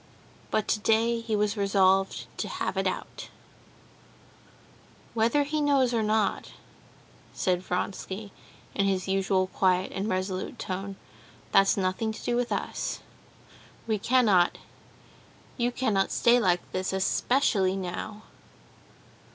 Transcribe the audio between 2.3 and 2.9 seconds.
to have it